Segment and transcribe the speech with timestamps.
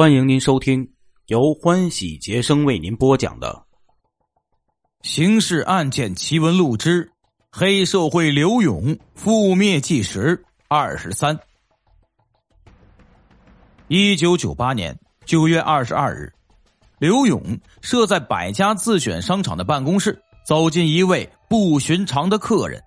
[0.00, 0.92] 欢迎您收听
[1.26, 3.66] 由欢喜杰生为您播讲的
[5.06, 7.12] 《刑事案件奇闻录之
[7.52, 11.36] 黑社会刘勇覆灭纪实二十三》。
[13.88, 16.32] 一九九八年九月二十二日，
[16.98, 22.82] 刘勇设在百家自选商场的办公室，走进一位不寻常的客人，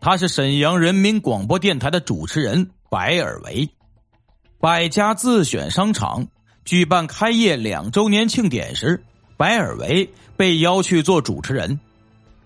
[0.00, 3.68] 他是沈阳人民广播电台的主持人白尔维。
[4.60, 6.24] 百家自选商场。
[6.64, 9.02] 举办开业两周年庆典时，
[9.36, 11.78] 白尔维被邀去做主持人。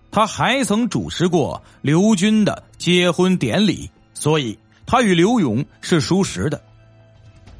[0.09, 6.59] 他还曾主持过刘军的结婚典礼，所以他与刘勇是熟识的。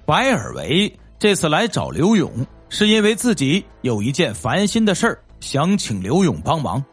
[0.05, 6.83] 白尔维这次来找刘勇，是因为自己有一件烦心的事，想请刘勇帮忙。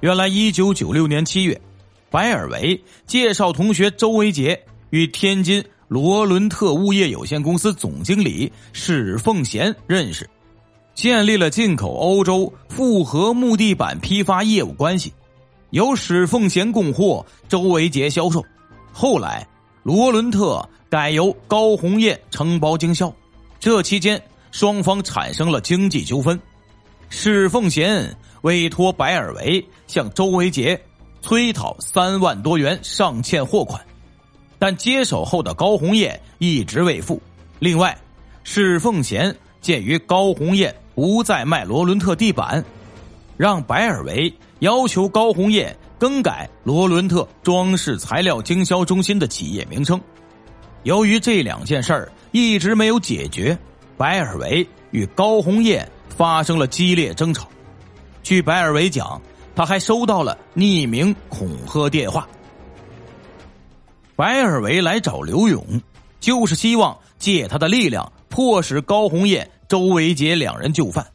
[0.00, 1.58] 原来，一九九六年七月，
[2.10, 5.64] 白尔维介绍同学周维杰与天津。
[5.90, 10.30] 罗伦特物业有限公司总经理史凤贤认识，
[10.94, 15.12] 建立了进口欧洲复合木地板批发业务关系，
[15.70, 18.40] 由史凤贤供货，周维杰销售。
[18.92, 19.44] 后来，
[19.82, 23.12] 罗伦特改由高红艳承包经销，
[23.58, 26.40] 这期间双方产生了经济纠纷，
[27.08, 30.80] 史凤贤委托白尔维向周维杰
[31.20, 33.84] 催讨三万多元上欠货款。
[34.60, 37.20] 但接手后的高红艳一直未付。
[37.58, 37.98] 另外，
[38.44, 42.62] 史凤贤鉴于高红艳不再卖罗伦特地板，
[43.36, 49.98] 让白尔维要求高红艳更改罗伦特装饰材料经销中心的企业名称。
[50.82, 53.58] 由于这两件事儿一直没有解决，
[53.96, 57.48] 白尔维与高红艳发生了激烈争吵。
[58.22, 59.20] 据白尔维讲，
[59.56, 62.28] 他还收到了匿名恐吓电话。
[64.20, 65.64] 白尔维来找刘勇，
[66.20, 71.06] 就是希望借他的力量迫使高红艳、周维杰两人就范，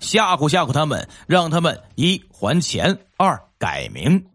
[0.00, 4.26] 吓唬吓唬他们，让他们一还钱，二改名。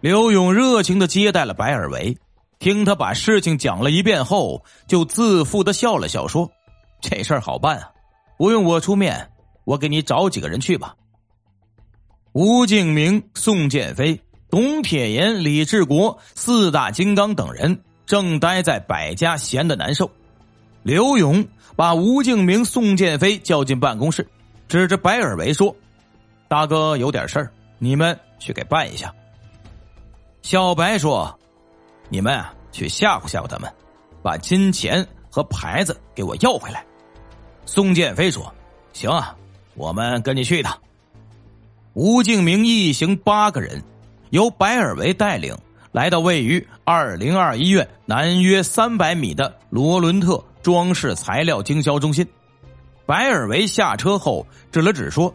[0.00, 2.16] 刘勇热情的接待了白尔维，
[2.60, 6.48] 听他把事情讲了一遍后，就自负的笑了笑，说
[7.02, 7.90] ：“这事儿好办啊，
[8.38, 9.32] 不用我出面，
[9.64, 10.94] 我给你找几个人去吧。”
[12.30, 14.20] 吴敬明、宋建飞。
[14.54, 17.76] 董铁岩、李志国四大金刚等人
[18.06, 20.08] 正待在百家，闲得难受。
[20.84, 21.44] 刘勇
[21.74, 24.24] 把吴敬明、宋建飞叫进办公室，
[24.68, 25.74] 指着白尔维说
[26.46, 27.50] ：“大哥有点事儿，
[27.80, 29.12] 你们去给办一下。”
[30.42, 31.36] 小白说
[32.08, 33.68] ：“你们啊，去吓唬吓唬他们，
[34.22, 36.86] 把金钱和牌子给我要回来。”
[37.66, 38.54] 宋建飞说
[38.94, 39.34] ：“行啊，
[39.74, 40.78] 我们跟你去一趟。”
[41.94, 43.82] 吴敬明一行八个人。
[44.34, 45.56] 由白尔维带领
[45.92, 52.26] 来到位于二零二医院南约三百米的罗伦特装饰材料经销中心。
[53.06, 55.32] 白尔维下车后指了指说：“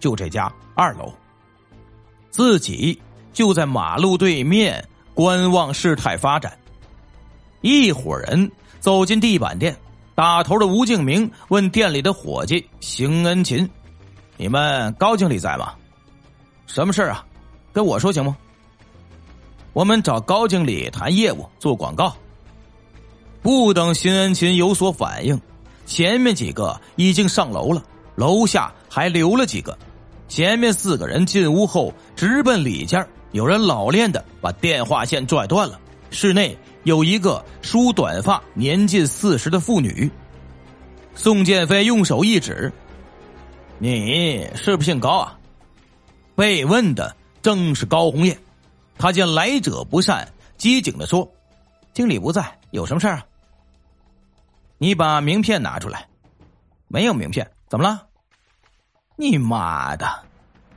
[0.00, 1.12] 就这家二楼。”
[2.32, 2.98] 自己
[3.34, 4.82] 就在马路对面
[5.12, 6.56] 观望事态发展。
[7.60, 8.50] 一伙人
[8.80, 9.76] 走进地板店，
[10.14, 13.68] 打头的吴敬明问店里的伙计邢恩琴
[14.38, 15.74] ：“你们高经理在吗？
[16.66, 17.22] 什么事啊？”
[17.72, 18.36] 跟我说行吗？
[19.72, 22.14] 我们找高经理谈业务，做广告。
[23.40, 25.40] 不等辛恩琴有所反应，
[25.86, 27.82] 前面几个已经上楼了，
[28.14, 29.76] 楼下还留了几个。
[30.28, 35.80] 前面四个人进屋后，直奔里间有人老练的把电话线拽断了。
[36.10, 40.10] 室内有一个梳短发、年近四十的妇女。
[41.14, 42.70] 宋建飞用手一指
[43.78, 45.38] ：“你是不姓高啊？”
[46.36, 47.16] 被问的。
[47.42, 48.38] 正是高红艳，
[48.96, 51.28] 他见来者不善，机警的说
[51.92, 53.26] ：“经理不在，有什么事啊？
[54.78, 56.08] 你把名片拿出来。
[56.86, 58.06] 没有名片，怎么了？
[59.16, 60.06] 你妈的！”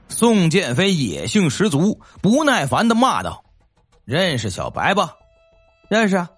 [0.08, 3.44] 宋建飞野性十足，不耐烦的骂道
[4.06, 5.14] ：“认识小白吧？
[5.90, 6.30] 认识啊？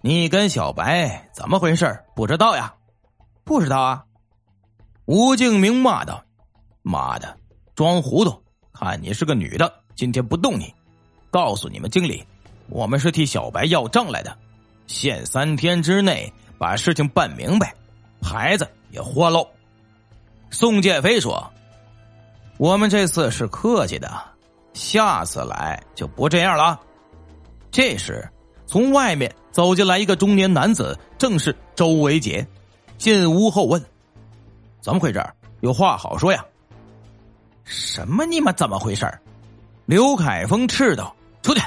[0.00, 2.04] 你跟小白怎么回事？
[2.14, 2.74] 不知道呀？
[3.44, 4.04] 不知道啊？”
[5.06, 6.24] 吴敬明骂道
[6.82, 7.36] ：“妈的，
[7.74, 8.42] 装糊涂！”
[8.74, 10.74] 看你是个女的，今天不动你。
[11.30, 12.22] 告诉你们经理，
[12.68, 14.36] 我们是替小白要账来的，
[14.88, 17.72] 限三天之内把事情办明白，
[18.20, 19.46] 牌子也换喽。
[20.50, 21.52] 宋建飞说
[22.58, 24.12] ：“我们这次是客气的，
[24.72, 26.80] 下次来就不这样了。”
[27.70, 28.28] 这时，
[28.66, 32.46] 从外面走进来一个中年男子，正是周维杰。
[32.96, 33.84] 进屋后问
[34.80, 35.24] ：“怎么回事？
[35.60, 36.44] 有话好说呀。”
[37.64, 39.10] 什么你妈怎么回事
[39.86, 41.60] 刘凯峰斥道：“出去！”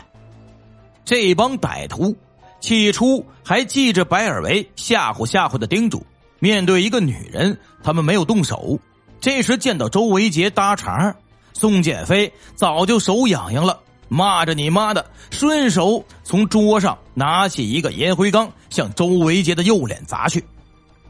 [1.05, 2.15] 这帮歹徒
[2.59, 6.05] 起初还记着白尔维吓唬吓唬的叮嘱，
[6.39, 8.79] 面对一个女人，他们没有动手。
[9.19, 11.15] 这时见到周维杰搭茬，
[11.53, 13.79] 宋建飞早就手痒痒了，
[14.09, 20.44] 骂着你妈的，顺手从桌上拿起一个烟灰缸，向周维杰的右脸砸去。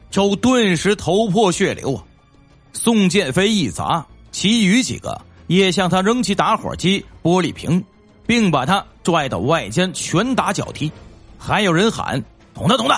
[0.09, 2.03] 周顿时头破血流啊！
[2.71, 4.05] 宋建飞一砸，
[4.37, 7.83] 其余几个也向他扔起打火机、玻璃瓶，
[8.27, 10.91] 并把他拽到外间拳打脚踢。
[11.39, 12.23] 还有人喊
[12.53, 12.95] ：“懂的，懂的！”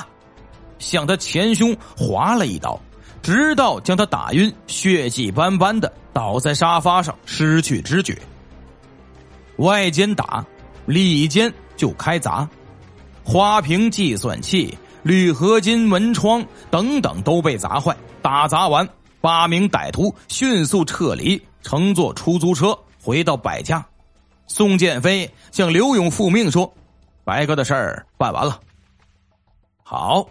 [0.79, 2.77] 向他前胸划了一刀。
[3.21, 8.21] 直到将他打晕，血迹斑斑的倒在沙发上，失去知觉。
[9.59, 10.45] 外间打，
[10.87, 12.49] 里间就开砸，
[13.23, 17.95] 花瓶、计算器、铝合金门窗等等都被砸坏。
[18.21, 18.85] 打砸完，
[19.21, 23.85] 八名歹徒迅速撤离，乘坐出租车回到百家。
[24.47, 26.73] 宋建飞向刘勇复命说
[27.23, 28.59] ：“白哥的事儿办完了。”
[29.83, 30.27] 好，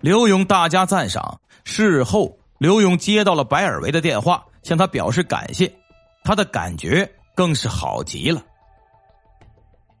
[0.00, 1.40] 刘勇大加赞赏。
[1.64, 5.72] 事后，刘勇接到了白尔维的电话，向他表示感谢，
[6.24, 8.42] 他的感觉更是好极了。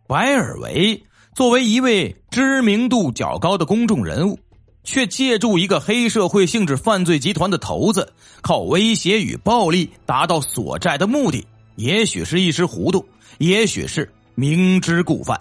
[0.08, 1.00] 白尔维
[1.34, 4.38] 作为一位知名度较高的公众人物，
[4.84, 11.46] 却借助一个黑社会性质犯罪集团的头子，靠威胁与暴力达到索债的目的，
[11.76, 13.04] 也许是一时糊涂，
[13.38, 15.40] 也许是明知故犯。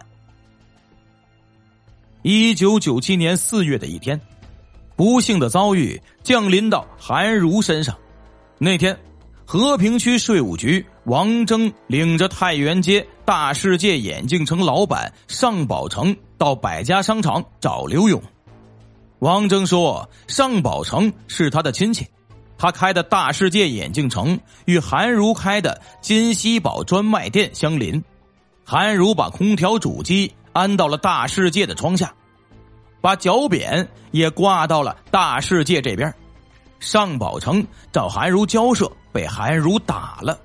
[2.22, 4.20] 一九九七年四月的一天。
[4.94, 7.98] 不幸的遭遇降临到韩如身上。
[8.60, 8.96] 那天，
[9.46, 18.22] 和平区税务局王征领着太原街大世界眼镜城老板尚宝成到百家商场找刘勇。
[19.22, 22.08] 王征说：“尚宝成是他的亲戚，
[22.58, 28.04] 他开的大世界眼镜城与韩如开的金西宝专卖店相邻。
[28.66, 32.12] 韩如把空调主机安到了大世界的窗下。”
[33.00, 36.12] 把脚扁也挂到了大世界这边，
[36.80, 40.40] 尚宝成找韩如交涉，被韩如打了。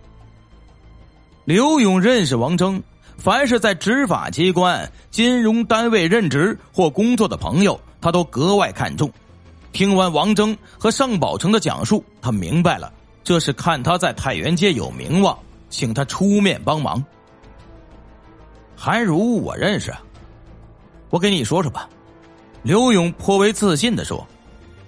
[1.47, 2.83] 刘勇认识王征，
[3.17, 9.11] 凡是在执法机关、金融单位任职或工作的朋友，他都格外看重。
[9.73, 15.39] 听完王征和尚宝成的讲述，他明白了，这是看他在太原街有名望，
[15.69, 17.05] 请他出面帮忙。
[18.75, 19.95] 韩如我认识，
[21.11, 21.89] 我给你说说吧。
[22.63, 24.27] 刘勇颇为自信的说：“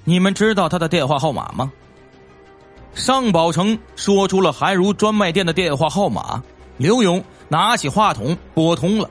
[0.04, 1.70] 你们知道他的电话号码吗？”
[2.94, 6.42] 尚宝成说出了韩如专卖店的电话号码。
[6.78, 9.10] 刘勇拿起话筒拨通了，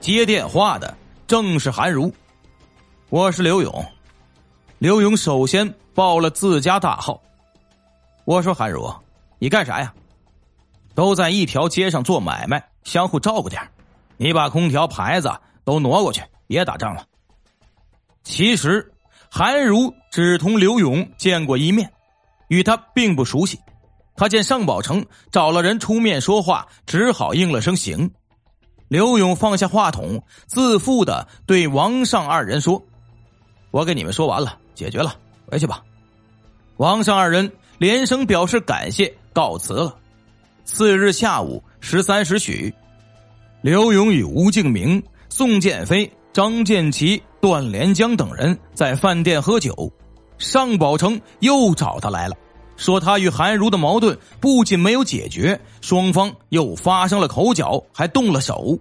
[0.00, 0.96] 接电话的
[1.26, 2.12] 正是韩如。
[3.14, 3.86] “我是刘勇。”
[4.78, 7.22] 刘勇首先报了自家大号。
[8.24, 8.92] 我说：“韩如，
[9.38, 9.94] 你干啥呀？
[10.96, 13.62] 都在一条街上做买卖，相互照顾点
[14.16, 15.32] 你把空调牌子
[15.62, 17.06] 都挪过去，别打仗了。”
[18.24, 18.92] 其实，
[19.30, 21.92] 韩如只同刘勇见过一面，
[22.48, 23.60] 与他并不熟悉。
[24.16, 28.10] 他见尚宝成找了人出面说话，只好应了声“行”。
[28.90, 32.84] 刘勇放下话筒，自负的对王尚二人说
[33.74, 35.16] ：“我给你们说完了，解决了，
[35.50, 35.82] 回去吧。”
[36.78, 39.96] 王尚二人连声表示感谢，告辞了。
[40.64, 42.72] 次日下午十三时许，
[43.62, 46.08] 刘勇与吴敬明、宋建飞。
[46.32, 49.92] 张建奇、段连江等人在饭店喝酒，
[50.38, 52.36] 尚宝成又找他来了，
[52.76, 58.76] 说他与韩如的矛盾不仅没有解决，双方又发生了口角，还动了手。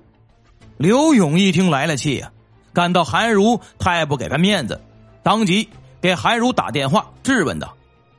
[0.78, 2.32] 刘勇一听来了气呀，
[2.74, 4.82] 感到韩如太不给他面子，
[5.24, 5.68] 当即
[6.02, 7.74] 给韩如打电话质问道：“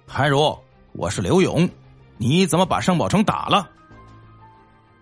[0.08, 0.58] 韩如，
[0.92, 1.68] 我是刘勇，
[2.16, 3.68] 你怎么把盛宝成打了？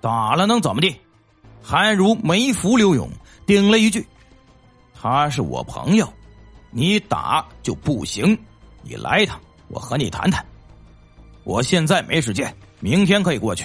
[0.00, 0.94] 打了能怎么地？”
[1.62, 3.08] 韩如没服刘勇，
[3.46, 4.04] 顶了一句。
[5.00, 6.12] 他是我朋友，
[6.72, 8.36] 你打就不行。
[8.82, 10.44] 你来一趟，我和你谈谈。
[11.44, 13.64] 我现在没时间，明天可以过去。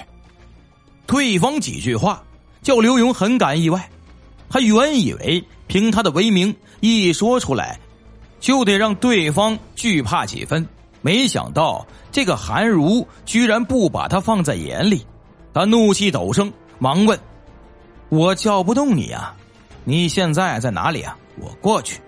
[1.07, 2.21] 对方几句话
[2.61, 3.89] 叫刘勇很感意外，
[4.47, 7.79] 他原以为凭他的威名一说出来，
[8.39, 10.67] 就得让对方惧怕几分，
[11.01, 15.05] 没想到这个韩如居然不把他放在眼里。
[15.53, 17.19] 他怒气陡升，忙问
[18.09, 19.33] ：“我叫不动你呀？
[19.83, 21.99] 你现在在哪里啊？”我过去，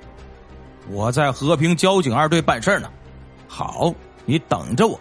[0.90, 2.90] 我在和平交警二队办事呢。
[3.48, 3.94] 好，
[4.26, 5.00] 你等着我。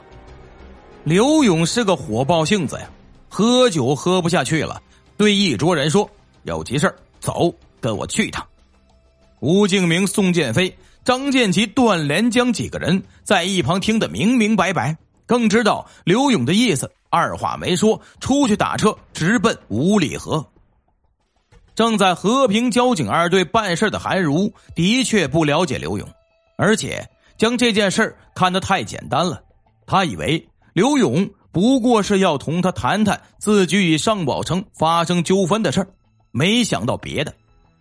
[1.04, 2.90] 刘勇是个火爆性子呀，
[3.28, 4.82] 喝酒喝不下去了，
[5.16, 6.08] 对一桌人说
[6.44, 8.47] ：“有急事走，跟我去一趟。”
[9.40, 10.76] 吴敬明、宋建飞、
[11.08, 20.46] 张建奇、段连江几个人在一旁听得明明白白，更知道刘勇的意思，二话没说，出去打车直奔五里河。
[21.74, 26.06] 正在和平交警二队办事的韩如的确不了解刘勇，
[26.58, 29.40] 而且将这件事看得太简单了。
[29.86, 35.88] 他以为刘勇不过是要同他谈谈自己与尚宝成发生纠纷的事
[36.32, 37.32] 没想到别的。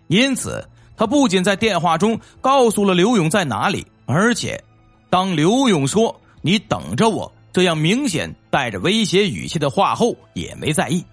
[0.07, 0.65] 因此，
[0.97, 4.61] 他不仅在电话中告诉了刘勇在哪里，而且
[5.09, 11.05] 当刘勇说“你等着我”这样明显带着威胁语气的话后，也没在意。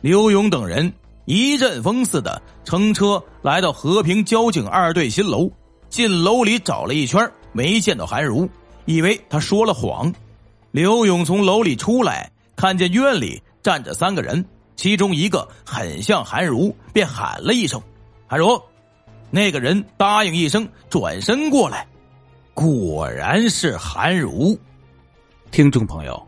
[0.00, 0.90] 刘勇等人。
[1.26, 5.48] 一阵风似的乘车来到和平交警二队新楼，
[5.88, 8.48] 进楼里找了一圈，没见到韩如，
[8.84, 10.12] 以为他说了谎。
[10.72, 17.80] 刘勇从楼里出来，看见院里站着三个人，其中一个很像韩如，便喊了一声
[18.26, 18.60] ：“韩如。”
[19.30, 21.86] 那个人答应一声，转身过来，
[22.52, 24.58] 果然是韩如。
[25.50, 26.20] 听众朋友，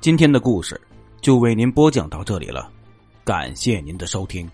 [0.00, 0.80] 今天的故事
[1.20, 2.70] 就为您播讲到这里了。
[3.24, 4.50] 感谢您的收听。